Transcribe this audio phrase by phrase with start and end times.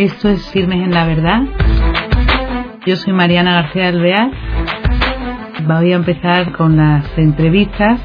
[0.00, 1.42] Esto es Firmes en la Verdad.
[2.86, 4.30] Yo soy Mariana García Alvear.
[5.66, 8.00] Voy a empezar con las entrevistas.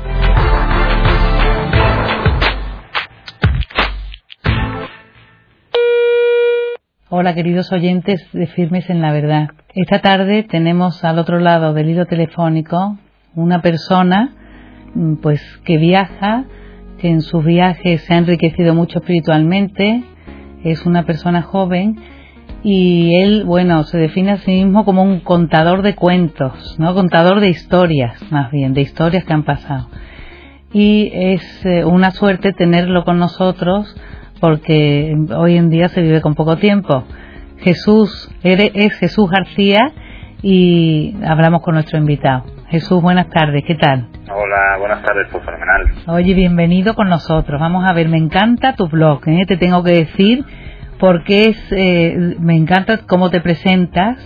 [7.08, 9.52] Hola queridos oyentes de Firmes en la Verdad.
[9.74, 12.98] Esta tarde tenemos al otro lado del hilo telefónico
[13.36, 14.36] una persona
[14.96, 16.44] mm, pues que viaja,
[17.00, 20.04] que en sus viajes se ha enriquecido mucho espiritualmente,
[20.66, 21.98] es una persona joven
[22.64, 26.96] y él, bueno, se define a sí mismo como un contador de cuentos, ¿no?
[26.96, 29.88] Contador de historias, más bien, de historias que han pasado.
[30.74, 33.96] Y es eh, una suerte tenerlo con nosotros
[34.40, 37.04] porque hoy en día se vive con poco tiempo.
[37.60, 39.94] Jesús, es Jesús García
[40.42, 42.55] y hablamos con nuestro invitado.
[42.70, 44.08] Jesús, buenas tardes, ¿qué tal?
[44.34, 45.86] Hola, buenas tardes, pues fenomenal.
[46.08, 47.62] Oye, bienvenido con nosotros.
[47.62, 49.46] Vamos a ver, me encanta tu blog, ¿eh?
[49.48, 50.44] te tengo que decir,
[51.00, 54.18] porque es, eh, me encanta cómo te presentas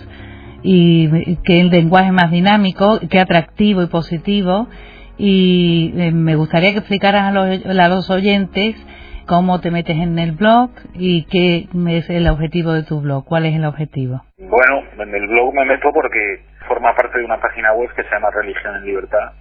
[0.62, 4.68] y que el lenguaje más dinámico, qué atractivo y positivo.
[5.18, 8.74] Y eh, me gustaría que explicaras a los, a los oyentes
[9.26, 13.24] cómo te metes en el blog y qué es el objetivo de tu blog.
[13.26, 14.22] ¿Cuál es el objetivo?
[14.38, 18.10] Bueno, en el blog me meto porque forma parte de una página web que se
[18.10, 19.32] llama Religión en Libertad.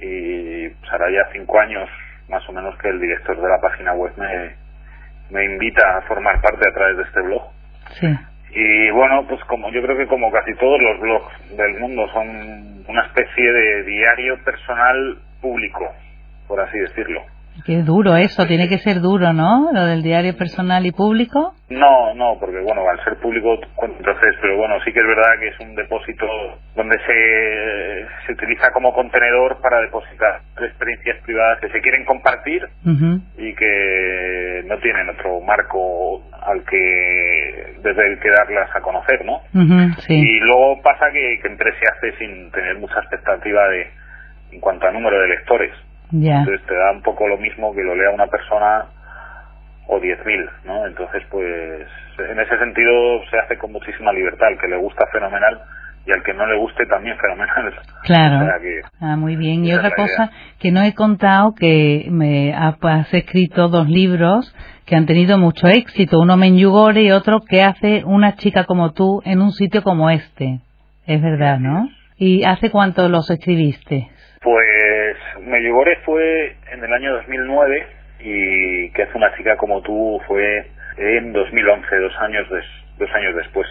[0.00, 1.86] Y pues, hará ya cinco años
[2.30, 4.56] más o menos que el director de la página web me,
[5.28, 7.42] me invita a formar parte a través de este blog.
[8.00, 8.06] Sí.
[8.54, 12.84] Y bueno, pues como yo creo que como casi todos los blogs del mundo son
[12.88, 15.92] una especie de diario personal público,
[16.48, 17.22] por así decirlo.
[17.64, 19.70] Qué duro eso, tiene que ser duro, ¿no?
[19.72, 21.54] Lo del diario personal y público.
[21.68, 25.48] No, no, porque bueno, al ser público, entonces, pero bueno, sí que es verdad que
[25.48, 26.26] es un depósito
[26.74, 32.68] donde se, se utiliza como contenedor para depositar experiencias privadas que se quieren compartir
[33.38, 39.40] y que no tienen otro marco al que desde el que darlas a conocer, ¿no?
[40.00, 40.14] sí.
[40.14, 44.02] Y luego pasa que, que entre se hace sin tener mucha expectativa de
[44.52, 45.72] en cuanto a número de lectores.
[46.12, 48.86] Entonces te da un poco lo mismo que lo lea una persona
[49.86, 50.86] o 10.000, ¿no?
[50.86, 51.86] Entonces, pues,
[52.18, 54.48] en ese sentido se hace con muchísima libertad.
[54.48, 55.60] Al que le gusta, fenomenal.
[56.06, 57.74] Y al que no le guste, también fenomenal.
[58.02, 58.48] Claro.
[59.00, 59.64] ah, muy bien.
[59.64, 64.54] Y otra cosa que no he contado, que me has escrito dos libros
[64.86, 66.18] que han tenido mucho éxito.
[66.18, 70.60] Uno Menyugore y otro que hace una chica como tú en un sitio como este.
[71.06, 71.88] Es verdad, ¿no?
[72.16, 74.08] ¿Y hace cuánto los escribiste?
[74.42, 77.86] Pues Medjugorje fue en el año 2009
[78.20, 80.66] y que hace una chica como tú fue
[80.96, 82.48] en 2011, dos años,
[82.98, 83.66] dos años después.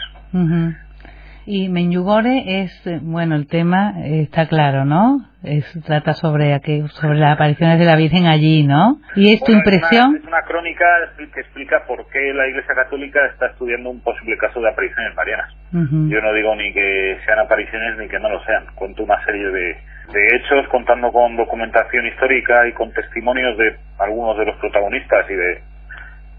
[1.45, 2.71] Y Menyugore es,
[3.01, 5.25] bueno, el tema está claro, ¿no?
[5.43, 6.59] Es, trata sobre,
[6.89, 9.01] sobre las apariciones de la Virgen allí, ¿no?
[9.15, 10.17] ¿Y es tu impresión?
[10.17, 10.85] Es una, crónica
[11.17, 15.51] que explica por qué la Iglesia Católica está estudiando un posible caso de apariciones marianas.
[15.71, 18.65] Yo no digo ni que sean apariciones ni que no lo sean.
[18.75, 19.77] Cuento una serie de,
[20.11, 25.35] de hechos contando con documentación histórica y con testimonios de algunos de los protagonistas y
[25.35, 25.61] de,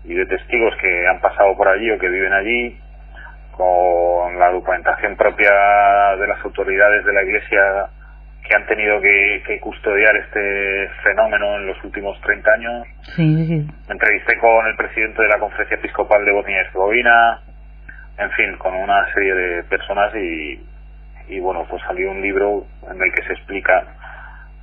[0.05, 2.79] y de testigos que han pasado por allí o que viven allí
[3.53, 5.51] con la documentación propia
[6.19, 7.89] de las autoridades de la Iglesia
[8.43, 12.87] que han tenido que, custodiar este fenómeno en los últimos 30 años.
[13.15, 13.67] Sí, sí.
[13.87, 17.41] Me entrevisté con el presidente de la Conferencia Episcopal de Bosnia y Herzegovina,
[18.19, 20.61] en fin, con una serie de personas y,
[21.29, 23.85] y bueno, pues salió un libro en el que se explica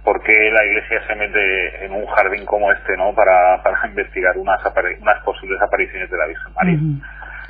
[0.04, 3.14] por qué la Iglesia se mete en un jardín como este, ¿no?
[3.14, 4.62] Para, para investigar unas,
[5.02, 6.80] unas posibles apariciones de la Virgen María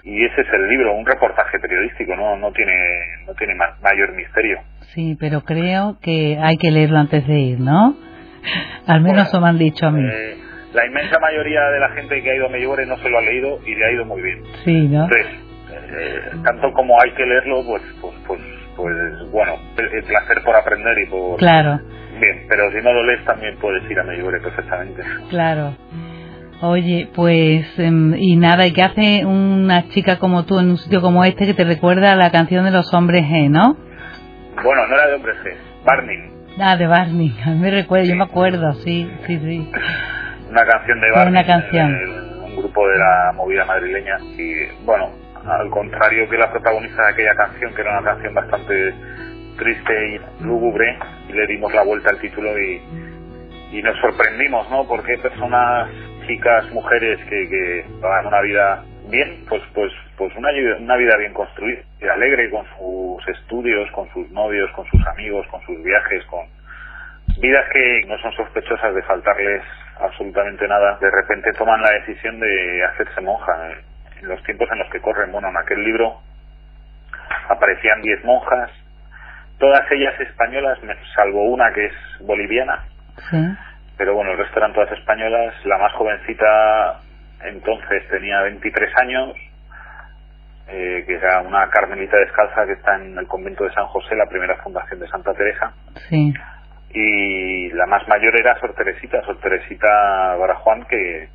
[0.04, 2.74] y ese es el libro, un reportaje periodístico, no no tiene
[3.28, 4.60] no tiene mayor misterio.
[4.94, 7.96] Sí, pero creo que hay que leerlo antes de ir, ¿no?
[8.88, 10.04] Al menos eso me han dicho a mí.
[10.04, 10.38] Eh,
[10.74, 13.22] la inmensa mayoría de la gente que ha ido a Medjugorje no se lo ha
[13.22, 14.44] leído y le ha ido muy bien.
[14.64, 15.04] Sí, ¿no?
[15.04, 15.28] Entonces,
[15.72, 18.40] eh, tanto como hay que leerlo, pues pues pues
[18.80, 21.80] pues bueno, el placer por aprender y por Claro.
[22.20, 25.04] Bien, pero si no lo lees también puedes ir a Medjugorje perfectamente.
[25.30, 25.76] Claro.
[26.62, 31.02] Oye, pues, em, y nada, ¿y qué hace una chica como tú en un sitio
[31.02, 33.78] como este que te recuerda a la canción de los hombres G, no?
[34.64, 35.54] Bueno, no era de hombres G,
[35.86, 36.18] Barney.
[36.60, 39.72] Ah, de Barney, a mí me recuerda, yo me acuerdo, sí, sí, sí.
[40.50, 41.32] Una canción de Barney.
[41.32, 41.96] Una canción.
[42.46, 45.12] un grupo de la movida madrileña y, bueno,
[45.50, 48.94] al contrario que la protagonista de aquella canción, que era una canción bastante
[49.58, 50.98] triste y lúgubre,
[51.28, 52.82] y le dimos la vuelta al título y,
[53.72, 54.88] y nos sorprendimos, ¿no?
[54.88, 55.90] Porque personas
[56.28, 61.82] chicas, mujeres que, que hagan una vida bien, pues pues pues una, vida bien construida,
[62.14, 66.46] alegre con sus estudios, con sus novios, con sus amigos, con sus viajes, con
[67.40, 69.64] vidas que no son sospechosas de faltarles
[69.98, 70.98] absolutamente nada.
[71.00, 73.78] De repente toman la decisión de hacerse monja en
[74.22, 75.32] los tiempos en los que corren.
[75.32, 76.22] Bueno, en aquel libro
[77.50, 78.72] aparecían diez monjas,
[79.58, 80.80] todas ellas españolas,
[81.16, 82.86] salvo una que es boliviana.
[83.98, 85.54] Pero bueno, el resto eran todas españolas.
[85.66, 87.02] La más jovencita
[87.44, 89.36] entonces tenía 23 años,
[90.68, 94.30] eh, que era una carmelita descalza que está en el convento de San José, la
[94.30, 95.74] primera fundación de Santa Teresa.
[96.10, 96.34] Sí.
[96.92, 101.30] Y la más mayor era Sor Teresita, Sor Teresita Barajuan, que,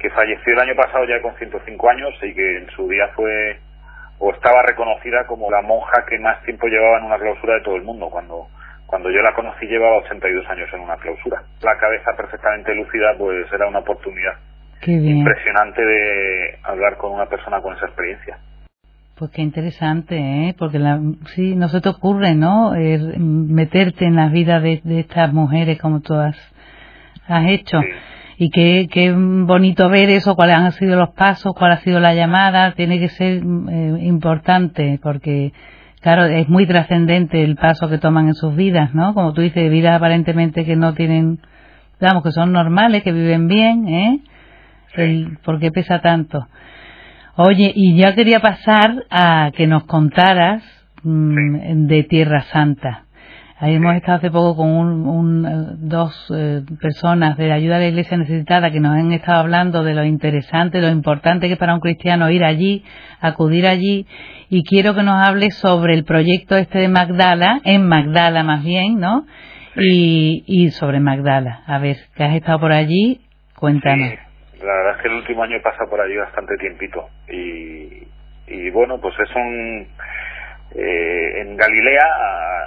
[0.00, 3.58] que falleció el año pasado ya con 105 años y que en su día fue
[4.18, 7.76] o estaba reconocida como la monja que más tiempo llevaba en una clausura de todo
[7.76, 8.08] el mundo.
[8.10, 8.48] Cuando,
[8.86, 11.42] cuando yo la conocí llevaba 82 años en una clausura.
[11.62, 14.34] La cabeza perfectamente lúcida pues era una oportunidad
[14.86, 18.38] impresionante de hablar con una persona con esa experiencia.
[19.18, 20.54] Pues qué interesante, ¿eh?
[20.58, 20.98] Porque la,
[21.34, 22.72] sí, no se te ocurre, ¿no?
[23.18, 26.36] meterte en la vida de, estas mujeres como tú has,
[27.46, 27.80] hecho.
[28.42, 32.14] Y qué, qué bonito ver eso, cuáles han sido los pasos, cuál ha sido la
[32.14, 32.72] llamada.
[32.72, 35.52] Tiene que ser eh, importante porque,
[36.00, 39.12] claro, es muy trascendente el paso que toman en sus vidas, ¿no?
[39.12, 41.40] Como tú dices, vidas aparentemente que no tienen,
[42.00, 44.20] digamos, que son normales, que viven bien, ¿eh?
[44.94, 46.48] El, ¿Por qué pesa tanto?
[47.36, 50.62] Oye, y ya quería pasar a que nos contaras
[51.02, 53.04] mm, de Tierra Santa.
[53.62, 57.82] Ahí hemos estado hace poco con un, eh, dos eh, personas de la ayuda de
[57.82, 61.58] la Iglesia necesitada que nos han estado hablando de lo interesante, lo importante que es
[61.58, 62.82] para un cristiano ir allí,
[63.20, 64.06] acudir allí,
[64.48, 68.98] y quiero que nos hables sobre el proyecto este de Magdala, en Magdala más bien,
[68.98, 69.26] ¿no?
[69.76, 71.62] Y, y sobre Magdala.
[71.66, 73.20] A ver, que has estado por allí,
[73.56, 74.14] cuéntanos.
[74.58, 78.06] La verdad es que el último año he pasado por allí bastante tiempito y,
[78.46, 79.86] y bueno, pues es un...
[80.74, 82.06] Eh, en Galilea,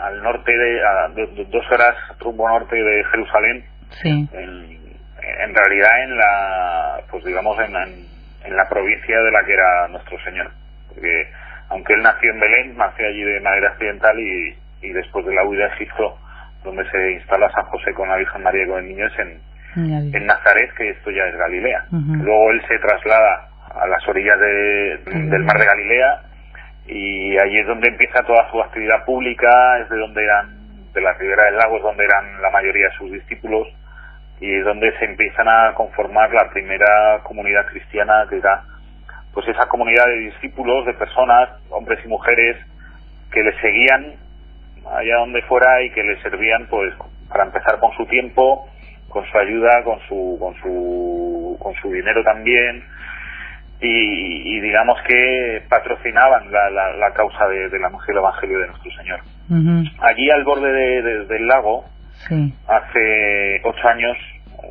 [0.03, 3.63] al norte de, a dos horas rumbo norte de Jerusalén,
[4.01, 4.27] sí.
[4.33, 7.75] en, realidad en la, pues digamos en,
[8.44, 10.51] en, la provincia de la que era nuestro Señor,
[10.89, 11.27] porque
[11.69, 15.45] aunque él nació en Belén, nació allí de manera accidental y, y después de la
[15.45, 16.17] huida a Egipto,
[16.65, 20.13] donde se instala San José con la Virgen María y con el niño es en,
[20.13, 21.85] en Nazaret, que esto ya es Galilea.
[21.89, 26.21] Luego él se traslada a las orillas del mar de Galilea
[26.88, 31.13] y allí es donde empieza toda su actividad pública, es de donde eran, de la
[31.13, 33.68] ribera del lago es donde eran la mayoría de sus discípulos
[34.39, 38.63] y es donde se empiezan a conformar la primera comunidad cristiana que era
[39.33, 42.57] pues esa comunidad de discípulos, de personas, hombres y mujeres
[43.31, 44.13] que le seguían
[44.91, 46.94] allá donde fuera y que le servían pues
[47.30, 48.69] para empezar con su tiempo
[49.13, 52.83] con su ayuda, con su, con su, con su dinero también,
[53.81, 59.19] y, digamos que patrocinaban la, la, causa de, del Evangelio de nuestro Señor.
[59.99, 61.85] Allí al borde del lago,
[62.67, 64.17] hace ocho años,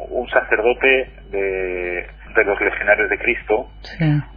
[0.09, 3.69] un sacerdote de, de los legionarios de Cristo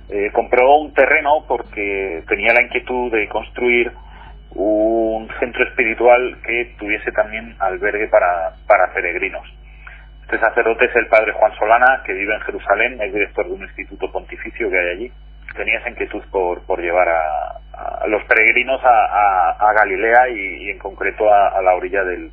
[0.09, 3.91] eh, compró un terreno porque tenía la inquietud de construir
[4.51, 9.45] un centro espiritual que tuviese también albergue para, para peregrinos.
[10.25, 13.61] Este sacerdote es el padre Juan Solana, que vive en Jerusalén, es director de un
[13.61, 15.11] instituto pontificio que hay allí.
[15.55, 21.61] Tenía esa inquietud por, por llevar a, los peregrinos a, Galilea y, en concreto a,
[21.61, 22.31] la orilla del,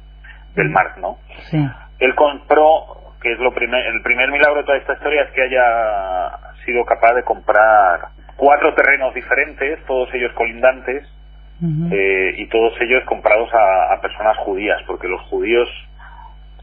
[0.54, 1.18] del mar, ¿no?
[1.50, 1.58] Sí.
[1.98, 5.42] Él compró, que es lo primer, el primer milagro de toda esta historia, es que
[5.42, 6.32] haya
[6.64, 11.06] sido capaz de comprar cuatro terrenos diferentes, todos ellos colindantes,
[11.92, 15.68] eh, y todos ellos comprados a, personas judías, porque los judíos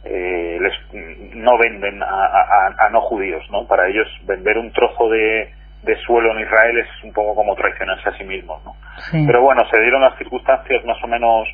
[0.04, 3.68] eh, les, no venden a, no judíos, ¿no?
[3.68, 5.54] Para ellos vender un trozo de,
[6.06, 8.76] suelo en Israel es un poco como traicionarse a sí mismos, ¿no?
[9.12, 11.48] Pero bueno, se dieron las circunstancias más o menos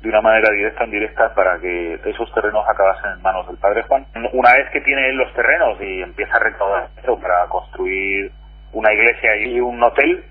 [0.00, 3.82] de una manera directa o indirecta para que esos terrenos acabasen en manos del padre
[3.82, 4.06] Juan.
[4.32, 6.88] Una vez que tiene él los terrenos y empieza a recaudar
[7.22, 8.30] para construir
[8.72, 10.24] una iglesia y un hotel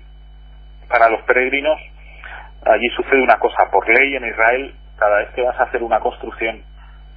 [0.88, 1.80] para los peregrinos,
[2.64, 3.68] allí sucede una cosa.
[3.72, 6.62] Por ley en Israel, cada vez que vas a hacer una construcción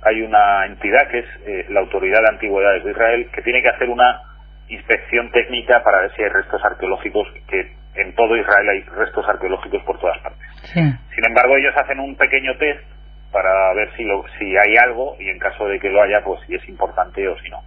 [0.08, 3.70] hay una entidad que es eh, la Autoridad de Antigüedades de Israel que tiene que
[3.70, 4.22] hacer una
[4.70, 9.82] inspección técnica para ver si hay restos arqueológicos, que en todo Israel hay restos arqueológicos
[9.84, 10.40] por todas partes.
[10.74, 12.84] Sin embargo, ellos hacen un pequeño test
[13.32, 16.42] para ver si, lo, si hay algo y en caso de que lo haya, pues
[16.46, 17.62] si es importante o si no.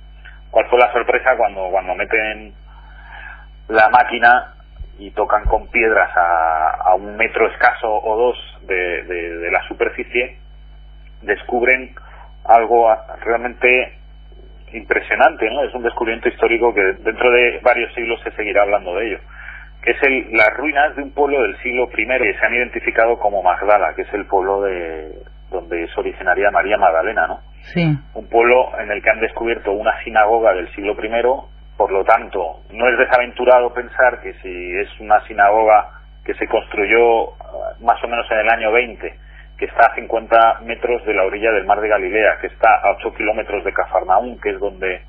[0.51, 2.55] ¿Cuál fue la sorpresa cuando, cuando meten
[3.69, 4.55] la máquina
[4.99, 10.39] y tocan con piedras a, a un metro escaso o dos de, de la superficie?
[11.23, 11.95] Descubren
[12.45, 12.89] algo
[13.23, 14.01] realmente
[14.73, 15.65] impresionante, ¿no?
[15.65, 19.19] Es un descubrimiento histórico que dentro de varios siglos se seguirá hablando de ello.
[19.83, 23.19] Que es el, las ruinas de un pueblo del siglo I que se han identificado
[23.19, 27.41] como Magdala, que es el pueblo de donde es originaria María Magdalena, ¿no?
[27.75, 27.85] Sí.
[28.15, 32.61] Un pueblo en el que han descubierto una sinagoga del siglo I, Por lo tanto,
[32.71, 35.89] no es desaventurado pensar que si es una sinagoga
[36.25, 39.15] que se construyó ah, más o menos en el año 20,
[39.61, 42.93] que está a 50 metros de la orilla del mar de Galilea, que está a
[42.93, 45.03] 8 kilómetros de Cafarnaún, que es donde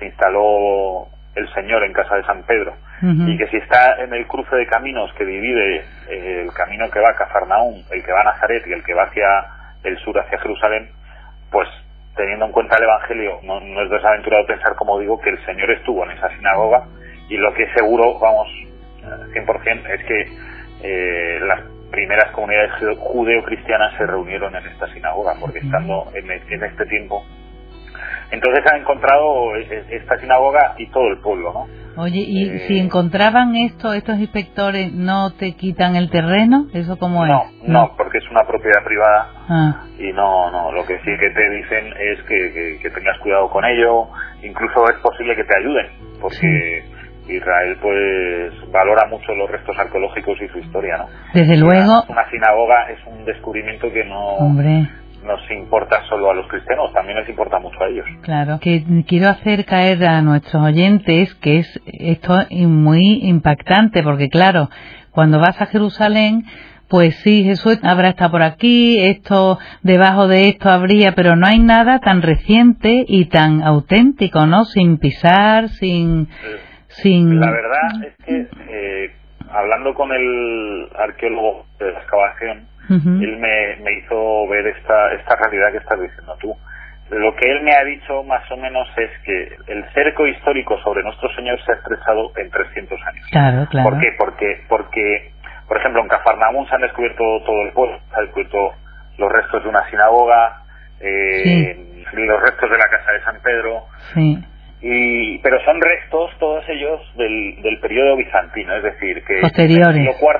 [0.00, 4.26] se instaló el Señor en casa de San Pedro, y que si está en el
[4.26, 8.22] cruce de caminos que divide eh, el camino que va a Cafarnaún, el que va
[8.22, 9.28] a Nazaret y el que va hacia
[9.84, 10.88] el sur, hacia Jerusalén,
[11.52, 11.68] pues
[12.16, 16.04] teniendo en cuenta el Evangelio, no, es desaventurado pensar, como digo, que el Señor estuvo
[16.04, 16.82] en esa sinagoga
[17.28, 18.48] y lo que es seguro, vamos,
[19.02, 20.28] 100% es que
[20.82, 26.86] eh, las primeras comunidades judeo-cristianas se reunieron en esta sinagoga, porque estando en, en este
[26.86, 27.24] tiempo
[28.30, 32.02] entonces han encontrado esta sinagoga y todo el pueblo, ¿no?
[32.02, 36.66] Oye, ¿y eh, si encontraban esto, estos inspectores no te quitan el terreno?
[36.74, 37.68] ¿Eso cómo no, es?
[37.68, 39.84] No, porque es una propiedad privada ah.
[39.96, 44.08] y no, no, lo que sí que te dicen es que, tengas cuidado con ello,
[44.42, 45.86] incluso es posible que te ayuden,
[46.20, 46.84] porque
[47.28, 51.08] Israel pues valora mucho los restos arqueológicos y su historia, ¿no?
[51.32, 52.04] Desde luego.
[52.08, 54.20] Una, sinagoga es un descubrimiento que no...
[54.36, 54.88] Hombre
[55.24, 58.06] nos importa solo a los cristianos, también les importa mucho a ellos.
[58.20, 64.28] Claro, que quiero hacer caer a nuestros oyentes que es esto es muy impactante, porque
[64.28, 64.68] claro,
[65.10, 66.44] cuando vas a Jerusalén,
[66.88, 71.58] pues sí, Jesús habrá estado por aquí, esto, debajo de esto habría, pero no hay
[71.58, 74.64] nada tan reciente y tan auténtico, ¿no?
[74.64, 76.28] Sin pisar, sin...
[77.02, 77.40] sin...
[77.40, 79.10] La verdad es que, eh,
[79.50, 85.72] hablando con el arqueólogo de la excavación, él me, me, hizo ver esta, esta realidad
[85.72, 86.54] que estás diciendo tú.
[87.10, 91.02] Lo que él me ha dicho más o menos es que el cerco histórico sobre
[91.02, 93.26] nuestro Señor se ha estrechado en 300 años.
[93.30, 93.90] Claro, claro.
[93.90, 94.08] ¿Por qué?
[94.18, 95.32] Porque, porque
[95.66, 98.72] por ejemplo, en Cafarnaúm se han descubierto todo el pueblo, se han descubierto
[99.16, 100.62] los restos de una sinagoga,
[101.00, 104.44] eh, los restos de la casa de San Pedro, sí
[104.86, 109.96] y pero son restos todos ellos del, del periodo bizantino, es decir, que Posteriores.
[109.96, 110.30] en el siglo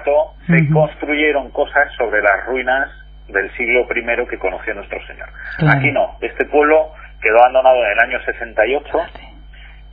[0.47, 2.91] IV se construyeron cosas sobre las ruinas
[3.29, 5.31] del siglo I que conoció nuestro Señor.
[5.67, 8.99] Aquí no, este pueblo quedó abandonado en el año 68,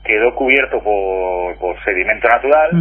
[0.03, 2.71] quedó cubierto por, por sedimento natural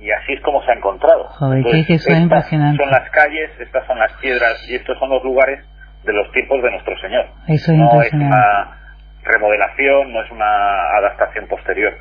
[0.00, 1.24] y así es como se ha encontrado.
[1.36, 5.62] Joder, estas son las calles, estas son las piedras y estos son los lugares
[6.02, 7.26] de los tiempos de nuestro Señor.
[7.46, 8.80] Eso es no es una
[9.24, 11.92] remodelación, no es una adaptación posterior.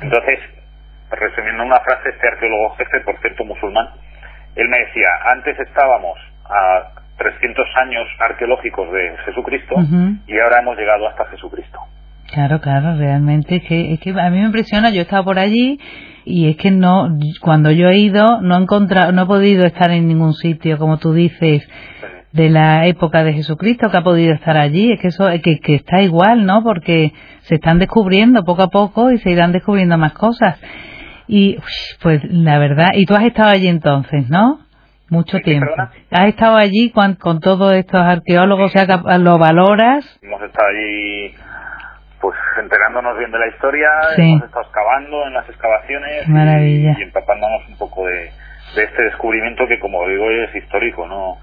[0.00, 0.38] Entonces,
[1.10, 3.88] resumiendo una frase, este arqueólogo jefe, por cierto musulmán,
[4.54, 9.74] él me decía, antes estábamos a 300 años arqueológicos de Jesucristo
[10.26, 11.78] y ahora hemos llegado hasta Jesucristo.
[12.32, 15.38] Claro, claro, realmente es que, es que a mí me impresiona, yo he estado por
[15.38, 15.80] allí
[16.24, 17.08] y es que no,
[17.40, 20.98] cuando yo he ido no he encontrado, no he podido estar en ningún sitio, como
[20.98, 21.66] tú dices,
[22.38, 24.92] de la época de Jesucristo que ha podido estar allí.
[24.92, 26.62] Es que eso que, que está igual, ¿no?
[26.62, 30.58] Porque se están descubriendo poco a poco y se irán descubriendo más cosas.
[31.26, 31.58] Y
[32.00, 34.60] pues la verdad, y tú has estado allí entonces, ¿no?
[35.10, 35.70] Mucho tiempo.
[36.10, 38.66] ¿Has estado allí con, con todos estos arqueólogos?
[38.66, 40.04] O sea, ¿lo valoras?
[40.22, 41.34] Hemos estado allí
[42.20, 47.78] pues enterándonos bien de la historia, hemos estado excavando en las excavaciones Y, empapándonos un
[47.78, 48.30] poco de,
[48.74, 51.38] de este descubrimiento que como digo es histórico, ¿no?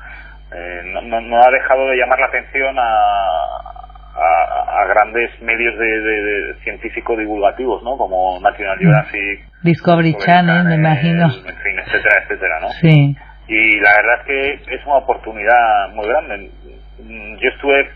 [0.52, 3.76] Eh, no, ha dejado de llamar la atención a,
[4.16, 7.98] a, grandes medios de, de, científicos divulgativos, ¿no?
[7.98, 12.70] Como National Geographic, Discovery Channel, me imagino, en fin, etcétera, etcétera, ¿no?
[12.70, 13.18] Sí.
[13.48, 16.52] Y la verdad es que es una oportunidad muy grande.
[17.00, 17.90] Yo estuve,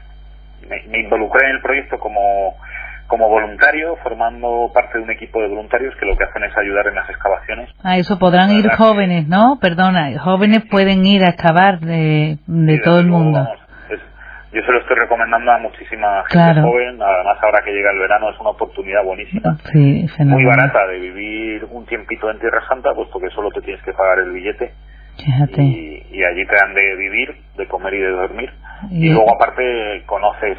[0.87, 2.57] me involucré en el proyecto como
[3.09, 6.85] como voluntario, formando parte de un equipo de voluntarios que lo que hacen es ayudar
[6.87, 7.69] en las excavaciones.
[7.83, 9.57] Ah, eso podrán ir jóvenes, ¿no?
[9.59, 13.47] Perdona, jóvenes pueden ir a excavar de, de todo el mundo.
[14.53, 18.29] yo se lo estoy recomendando a muchísima gente joven, además ahora que llega el verano
[18.29, 23.19] es una oportunidad buenísima, sí, muy barata de vivir un tiempito en Tierra Santa, puesto
[23.19, 24.71] que solo te tienes que pagar el billete.
[25.17, 25.63] Fíjate.
[25.63, 28.51] Y, allí te dan de vivir, de comer y de dormir.
[28.91, 30.57] y luego aparte conoces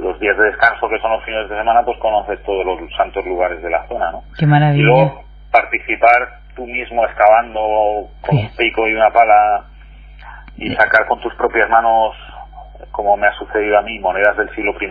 [0.00, 3.24] los días de descanso que son los fines de semana, pues conoces todos los santos
[3.24, 4.24] lugares de la zona, ¿no?
[4.38, 4.82] Qué maravilla.
[4.82, 9.64] Y luego participar tú mismo excavando con un pico y una pala
[10.56, 12.14] y sacar con tus propias manos,
[12.92, 14.88] como me ha sucedido a mí, monedas del siglo I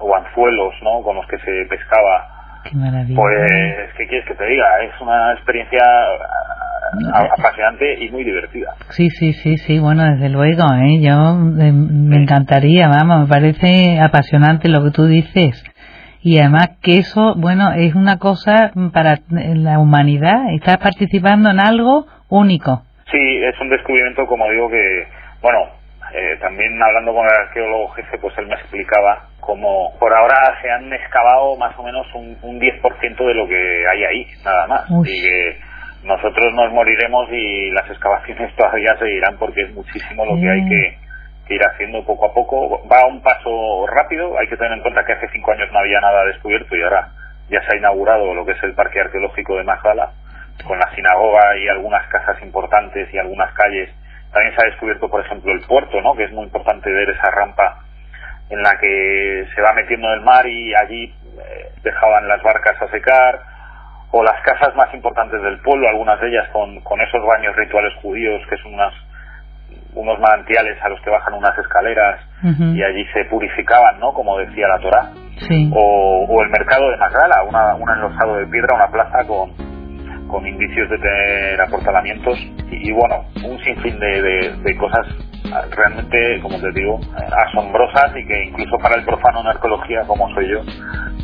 [0.00, 1.02] o, anzuelos, ¿no?
[1.02, 2.37] Con los que se pescaba.
[2.64, 3.16] Qué maravilla.
[3.16, 4.64] Pues, ¿qué quieres que te diga?
[4.82, 5.80] Es una experiencia
[7.12, 8.74] apasionante y muy divertida.
[8.90, 11.00] Sí, sí, sí, sí, bueno, desde luego, ¿eh?
[11.00, 15.62] yo eh, me encantaría, vamos, me parece apasionante lo que tú dices.
[16.20, 22.06] Y además que eso, bueno, es una cosa para la humanidad, estás participando en algo
[22.28, 22.82] único.
[23.10, 25.06] Sí, es un descubrimiento, como digo, que,
[25.40, 25.77] bueno,
[26.12, 30.70] eh, también hablando con el arqueólogo jefe, pues él me explicaba como por ahora se
[30.70, 34.84] han excavado más o menos un, un 10% de lo que hay ahí, nada más.
[35.04, 35.58] Y que
[36.04, 40.98] nosotros nos moriremos y las excavaciones todavía seguirán porque es muchísimo lo que hay que,
[41.54, 42.86] ir haciendo poco a poco.
[42.86, 45.78] Va a un paso rápido, hay que tener en cuenta que hace cinco años no
[45.78, 47.08] había nada descubierto y ahora
[47.48, 50.12] ya se ha inaugurado lo que es el Parque Arqueológico de Majala,
[50.66, 53.88] con la sinagoga y algunas casas importantes y algunas calles.
[54.32, 56.14] También se ha descubierto, por ejemplo, el puerto, ¿no?
[56.14, 57.84] que es muy importante ver esa rampa
[58.50, 62.88] en la que se va metiendo el mar y allí eh, dejaban las barcas a
[62.88, 63.40] secar,
[64.10, 67.92] o las casas más importantes del pueblo, algunas de ellas con, con esos baños rituales
[68.00, 68.94] judíos, que son unas,
[69.94, 74.12] unos manantiales a los que bajan unas escaleras y allí se purificaban, ¿no?
[74.12, 75.10] Como decía la Torá.
[75.72, 79.52] O, o, el mercado de Magdala, una, un enlosado de piedra, una plaza con,
[80.28, 82.38] con indicios de tener aportalamientos
[82.70, 85.06] y, bueno, un sinfín de, de, cosas
[85.74, 87.00] realmente, como te digo,
[87.48, 90.60] asombrosas y que incluso para el profano en arqueología como soy yo,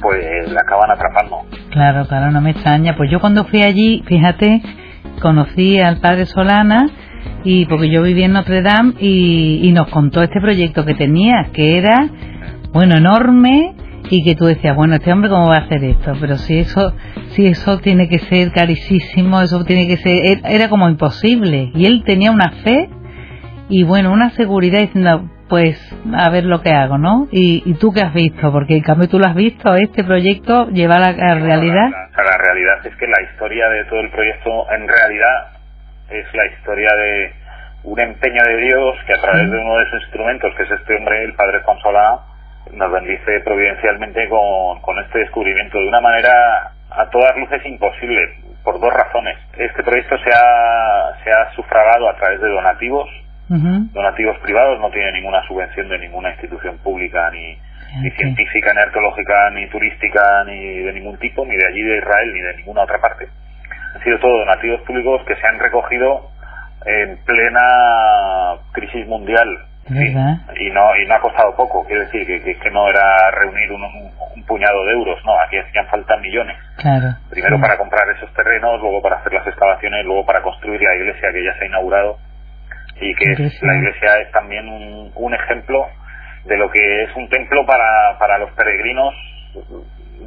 [0.01, 1.43] pues le acaban atrapando.
[1.71, 2.97] Claro, claro, no me extraña.
[2.97, 4.63] Pues yo cuando fui allí, fíjate,
[5.21, 6.89] conocí al padre Solana
[7.45, 11.79] y porque yo vivía en Notre Dame y nos contó este proyecto que tenía, que
[11.79, 12.09] era,
[12.73, 13.75] bueno, enorme
[14.11, 16.95] y que tú decías, bueno, este hombre cómo va a hacer esto, pero si eso,
[17.29, 21.71] si eso tiene que ser carísimo, eso tiene que ser, era como imposible.
[21.75, 22.89] Y él tenía una fe
[23.69, 25.79] y bueno, una seguridad diciendo, pues
[26.15, 27.29] a ver lo que hago, ¿no?
[27.31, 30.69] Y, y tú qué has visto, porque en cambio tú lo has visto, este proyecto
[30.69, 31.91] lleva a la, realidad.
[31.91, 35.49] La, la, realidad es que la historia de todo el proyecto en realidad
[36.11, 37.33] es la historia de
[37.85, 40.97] un empeño de Dios que a través de uno de sus instrumentos, que es este
[40.97, 42.34] hombre, el Padre Solá,
[42.73, 48.81] nos bendice providencialmente con, con este descubrimiento de una manera a todas luces imposible, por
[48.81, 49.37] dos razones.
[49.59, 53.09] Este proyecto se ha, se ha sufragado a través de donativos,
[53.47, 57.59] donativos privados, no tiene ninguna subvención de ninguna institución pública, ni,
[58.01, 62.33] ni científica, ni arqueológica, ni turística, ni de ningún tipo, ni de allí de Israel,
[62.33, 63.29] ni de ninguna otra parte.
[63.95, 66.31] Han sido todos donativos públicos que se han recogido
[66.87, 69.47] en plena crisis mundial
[69.89, 73.83] y no y no ha costado poco, quiero decir que, que, no era reunir un,
[73.83, 76.57] un, puñado de euros, no, aquí hacían falta millones.
[77.31, 81.31] Primero para comprar esos terrenos, luego para hacer las excavaciones, luego para construir la iglesia
[81.33, 82.19] que ya se ha inaugurado
[83.01, 85.87] y que la iglesia es también un, un ejemplo
[86.45, 89.15] de lo que es un templo para, para los peregrinos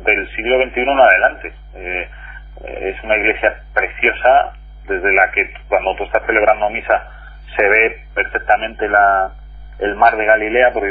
[0.06, 1.54] del siglo XXI en adelante.
[1.76, 2.10] Eh,
[2.82, 4.54] es una iglesia preciosa
[4.88, 7.04] desde la que cuando tú estás celebrando misa
[7.56, 9.32] se ve perfectamente la,
[9.80, 10.84] el mar de Galilea por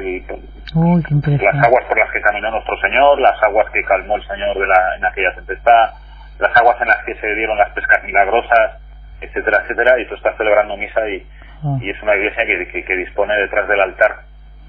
[1.43, 4.67] las aguas por las que caminó nuestro Señor, las aguas que calmó el Señor de
[4.67, 5.91] la, en aquella tempestad,
[6.39, 8.79] las aguas en las que se dieron las pescas milagrosas,
[9.21, 11.27] etcétera, etcétera, y tú estás celebrando misa y,
[11.65, 11.79] oh.
[11.81, 14.17] y es una iglesia que, que, dispone detrás del altar,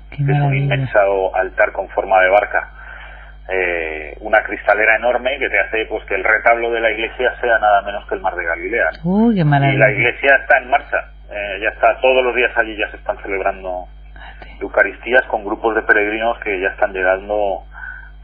[0.10, 2.72] que es un inmenso altar con forma de barca,
[3.50, 7.60] eh, una cristalera enorme que te hace pues que el retablo de la iglesia sea
[7.60, 8.90] nada menos que el mar de Galilea.
[9.74, 10.98] y la iglesia está en marcha,
[11.30, 13.88] eh, ya está, todos los días allí ya se están celebrando
[14.60, 17.64] Eucaristías con grupos de peregrinos que ya están llegando,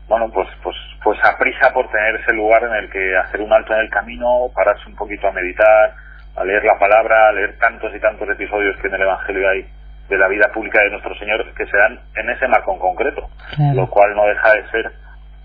[0.07, 3.53] bueno, pues, pues, pues a prisa por tener ese lugar en el que hacer un
[3.53, 5.93] alto en el camino, pararse un poquito a meditar,
[6.35, 9.65] a leer la palabra, a leer tantos y tantos episodios que en el Evangelio hay
[10.09, 13.29] de la vida pública de nuestro Señor que se dan en ese marco en concreto,
[13.73, 14.91] lo cual no deja de ser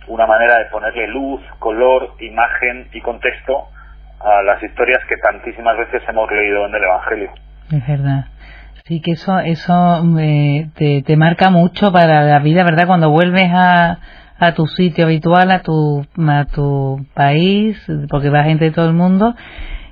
[0.08, 3.68] una manera de ponerle luz, color, imagen y contexto
[4.20, 7.30] a las historias que tantísimas veces hemos leído en el Evangelio.
[7.70, 8.24] Es verdad.
[8.88, 12.86] Sí, que eso, eso eh, te, marca mucho para la vida, ¿verdad?
[12.86, 13.98] Cuando vuelves a,
[14.38, 17.76] a tu sitio habitual, a tu, a tu país,
[18.08, 19.34] porque va gente de todo el mundo,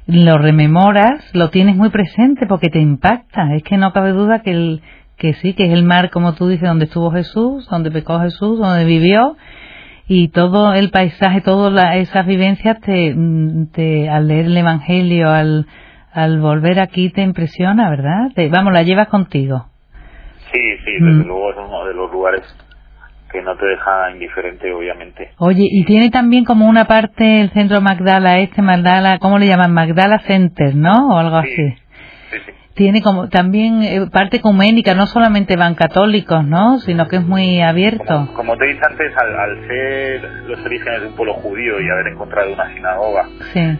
[0.07, 3.55] lo rememoras, lo tienes muy presente porque te impacta.
[3.55, 4.83] Es que no cabe duda que, el,
[5.19, 8.59] que sí, que es el mar, como tú dices, donde estuvo Jesús, donde pecó Jesús,
[8.59, 9.37] donde vivió,
[10.09, 13.15] y todo el paisaje, todas esas vivencias, te,
[13.73, 15.67] te, al leer el Evangelio, al
[16.17, 18.31] al volver aquí te impresiona, ¿verdad?
[18.51, 19.67] vamos, la llevas contigo.
[20.51, 21.27] Sí, sí, desde mm.
[21.27, 22.43] luego es uno de los lugares
[23.31, 25.33] que no te deja indiferente, obviamente.
[25.37, 29.75] Oye, y tiene también como una parte el centro Magdala, este Magdala, ¿cómo le llaman?
[29.75, 31.09] Magdala Center, ¿no?
[31.11, 31.75] O algo así.
[32.31, 32.53] Sí, sí.
[32.75, 36.79] Tiene como también eh, parte ecuménica, no solamente van católicos, ¿no?
[36.79, 38.31] Sino que es muy abierto.
[38.35, 42.07] Como, te dije antes, al, al ser los orígenes de un pueblo judío y haber
[42.15, 43.79] encontrado una sinagoga, sí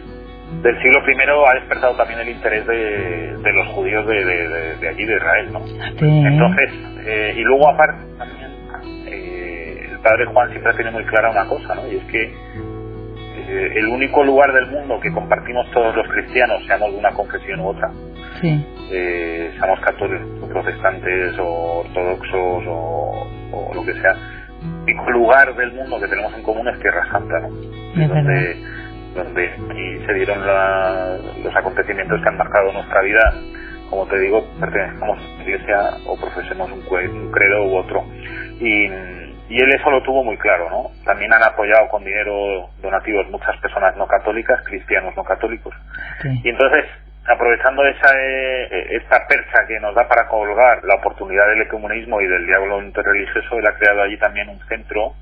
[0.61, 1.15] del siglo I
[1.49, 4.25] ha despertado también el interés de, de los judíos de,
[4.79, 5.59] de, allí, de Israel, ¿no?
[5.99, 6.69] Entonces,
[7.05, 8.51] eh, y luego aparte también,
[9.07, 11.87] eh, el padre Juan siempre tiene muy clara una cosa, ¿no?
[11.87, 16.91] Y es que eh, el único lugar del mundo que compartimos todos los cristianos, seamos
[16.91, 17.91] de una confesión u otra,
[18.41, 18.65] sí.
[19.59, 24.15] seamos católicos, protestantes o ortodoxos o, o lo que sea,
[24.83, 27.49] único lugar del mundo que tenemos en común es Tierra Santa, ¿no?
[28.07, 28.76] donde,
[29.17, 30.39] donde se dieron
[31.43, 33.33] los acontecimientos que han marcado nuestra vida.
[33.89, 38.03] Como te digo, pertenecemos a una iglesia o profesemos un, un credo u otro.
[38.59, 38.87] Y
[39.49, 40.91] y él eso lo tuvo muy claro, ¿no?
[41.05, 45.73] También han apoyado con dinero donativos muchas personas no católicas, cristianos no católicos.
[46.43, 46.85] Y entonces,
[47.25, 52.27] aprovechando esa eh, esta percha que nos da para colgar la oportunidad del ecumenismo y
[52.27, 55.13] del diálogo interreligioso, él ha creado allí también un centro,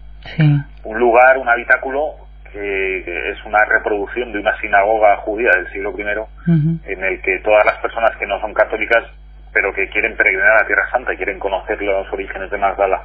[0.83, 2.24] un lugar, un habitáculo
[2.55, 7.65] que es una reproducción de una sinagoga judía del siglo I, en el que todas
[7.65, 9.03] las personas que no son católicas,
[9.53, 13.03] pero que quieren peregrinar a Tierra Santa y quieren conocer los orígenes de Magdala,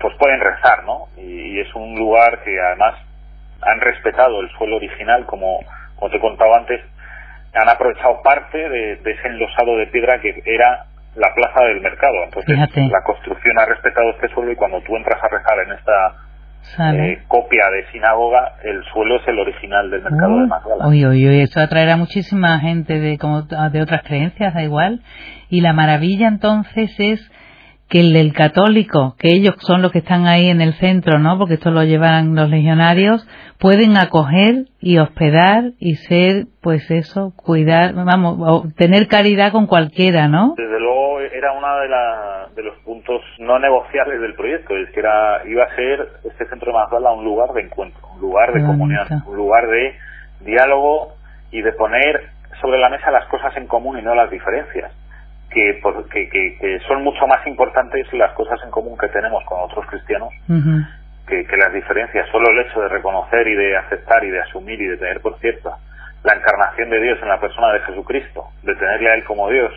[0.00, 1.08] pues pueden rezar, ¿no?
[1.16, 2.94] Y, es un lugar que además
[3.62, 5.60] han respetado el suelo original, como,
[5.96, 6.80] como te he contado antes,
[7.54, 10.84] han aprovechado parte de, ese enlosado de piedra que era
[11.14, 12.24] la plaza del mercado.
[12.24, 12.58] Entonces,
[12.90, 16.25] la construcción ha respetado este suelo y cuando tú entras a rezar en esta
[16.78, 20.88] eh, copia de sinagoga, el suelo es el original del mercado de Magdala.
[20.88, 25.02] Uy, uy, uy, eso atraerá muchísima gente de, como, de otras creencias, da igual.
[25.48, 27.30] Y la maravilla entonces es
[27.88, 31.38] que el del católico, que ellos son los que están ahí en el centro, ¿no?
[31.38, 33.26] Porque esto lo llevan los legionarios,
[33.58, 40.54] pueden acoger y hospedar y ser, pues eso, cuidar, vamos, tener caridad con cualquiera, ¿no?
[40.56, 40.95] Desde luego
[41.32, 41.88] era uno de,
[42.54, 46.72] de los puntos no negociables del proyecto, es que era, iba a ser este centro
[46.72, 49.96] de Magdala un lugar de encuentro, un lugar de comunión, un lugar de
[50.40, 51.14] diálogo
[51.50, 54.92] y de poner sobre la mesa las cosas en común y no las diferencias
[55.50, 60.30] que, que, son mucho más importantes las cosas en común que tenemos con otros cristianos
[61.26, 62.28] que, las diferencias.
[62.30, 65.38] Solo el hecho de reconocer y de aceptar y de asumir y de tener por
[65.38, 65.76] cierta
[66.22, 69.72] la encarnación de Dios en la persona de Jesucristo, de tenerle a Él como Dios,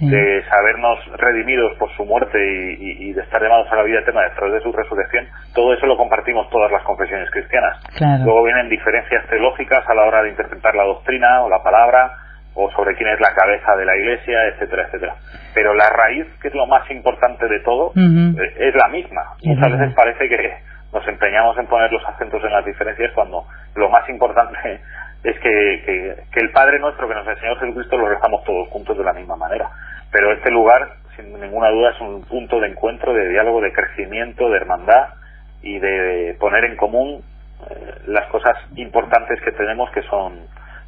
[0.00, 2.38] de sabernos redimidos por su muerte
[2.78, 5.96] y, de estar llamados a la vida eterna después de su resurrección, todo eso lo
[5.96, 7.78] compartimos todas las confesiones cristianas.
[8.24, 12.12] Luego vienen diferencias teológicas a la hora de interpretar la doctrina o la palabra,
[12.54, 15.14] o sobre quién es la cabeza de la iglesia, etcétera, etcétera.
[15.54, 19.22] Pero la raíz, que es lo más importante de todo, eh, es la misma.
[19.42, 20.52] Muchas veces parece que
[20.92, 24.80] nos empeñamos en poner los acentos en las diferencias cuando lo más importante
[25.24, 29.04] es que, que, el Padre nuestro que nos enseñó Jesucristo lo rezamos todos juntos de
[29.04, 29.70] la misma manera.
[30.10, 34.50] Pero este lugar, sin ninguna duda, es un punto de encuentro, de diálogo, de crecimiento,
[34.50, 35.14] de hermandad
[35.62, 37.22] y de poner en común
[37.70, 40.40] eh, las cosas importantes que tenemos que son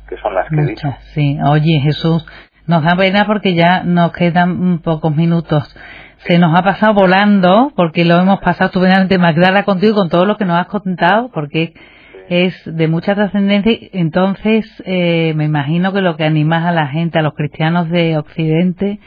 [0.09, 2.27] que son las que Muchas, Sí, oye Jesús,
[2.67, 5.75] nos da pena porque ya nos quedan pocos minutos.
[6.19, 10.37] Se nos ha pasado volando porque lo hemos pasado estupendamente Magdala contigo con todo lo
[10.37, 11.75] que nos has contado porque
[12.29, 13.77] es de mucha trascendencia.
[13.93, 18.17] Entonces, eh, me imagino que lo que animas a la gente, a los cristianos de
[18.19, 18.99] Occidente,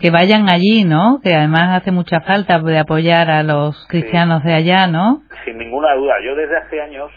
[0.00, 1.20] que vayan allí, ¿no?
[1.22, 5.22] Que además hace mucha falta de apoyar a los cristianos de allá, ¿no?
[5.44, 6.14] Sin ninguna duda.
[6.24, 7.10] Yo desde hace años,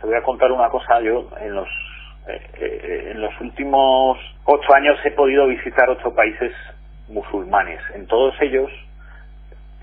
[0.00, 1.68] te voy a contar una cosa, yo en los
[2.28, 6.52] eh, eh, en los últimos ocho años he podido visitar ocho países
[7.08, 7.80] musulmanes.
[7.94, 8.70] En todos ellos,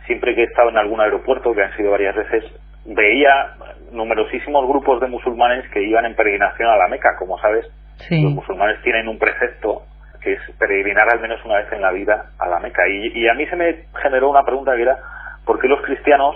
[0.06, 2.44] siempre que he estado en algún aeropuerto, que han sido varias veces,
[2.86, 3.56] veía
[3.96, 7.16] numerosísimos grupos de musulmanes que iban en peregrinación a la Meca.
[7.18, 7.66] Como sabes,
[8.10, 9.84] los musulmanes tienen un precepto
[10.22, 12.88] que es peregrinar al menos una vez en la vida a la Meca.
[12.88, 14.98] Y, y a mí se me generó una pregunta que era,
[15.46, 16.36] ¿por qué los cristianos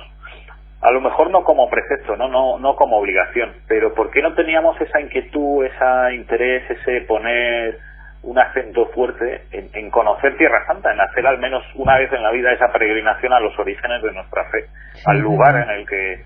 [0.81, 2.29] a lo mejor no como precepto, ¿no?
[2.29, 7.77] No, no como obligación, pero ¿por qué no teníamos esa inquietud, ese interés, ese poner
[8.21, 12.31] un acento fuerte en, conocer Tierra Santa, en hacer al menos una vez en la
[12.31, 14.65] vida esa peregrinación a los orígenes de nuestra fe,
[15.05, 16.23] al lugar en el que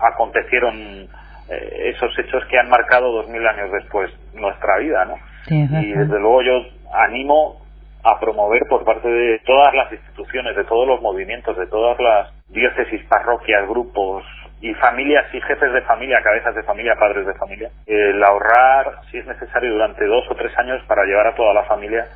[0.00, 1.08] acontecieron
[1.48, 5.14] eh, esos hechos que han marcado dos mil años después nuestra vida, ¿no?
[5.48, 6.52] y desde luego yo
[6.92, 7.60] animo
[8.02, 12.32] a promover por parte de todas las instituciones, de todos los movimientos, de todas las
[12.48, 14.24] diócesis, parroquias, grupos
[14.60, 19.18] y familias y jefes de familia, cabezas de familia, padres de familia, el ahorrar, si
[19.18, 22.06] es necesario, durante dos o tres años para llevar a toda la familia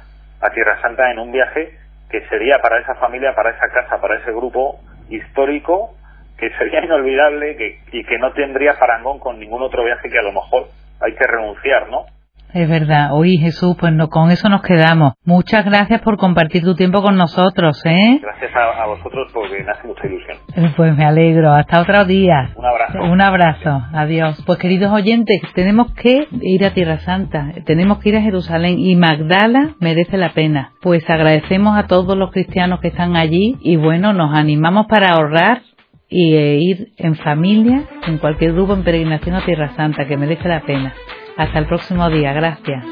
[0.41, 1.77] a Tierra Santa en un viaje
[2.09, 5.95] que sería para esa familia, para esa casa, para ese grupo histórico,
[6.41, 10.23] que sería inolvidable que, y que no tendría parangón con ningún otro viaje que a
[10.23, 10.65] lo mejor
[11.01, 12.07] hay que renunciar, ¿no?
[12.53, 13.11] Es verdad.
[13.13, 15.13] Oye, Jesús, pues no, con eso nos quedamos.
[15.25, 18.19] Muchas gracias por compartir tu tiempo con nosotros, ¿eh?
[18.21, 20.37] Gracias a, vosotros porque me hace mucha ilusión.
[20.57, 21.53] Eh, pues me alegro.
[21.53, 22.51] Hasta otro día.
[22.57, 22.99] Un abrazo.
[23.03, 23.83] Un abrazo.
[23.93, 24.43] Adiós.
[24.47, 27.53] Pues queridos oyentes, tenemos que ir a Tierra Santa.
[27.67, 30.73] Tenemos que ir a Jerusalén y Magdala merece la pena.
[30.83, 35.63] Pues agradecemos a todos los cristianos que están allí y bueno, nos animamos para ahorrar
[36.11, 40.49] y eh, ir en familia, en cualquier grupo en peregrinación a Tierra Santa, que merece
[40.49, 40.93] la pena.
[41.37, 42.33] Hasta el próximo día.
[42.33, 42.85] Gracias.